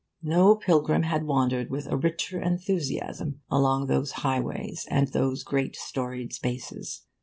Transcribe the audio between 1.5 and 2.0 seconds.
with a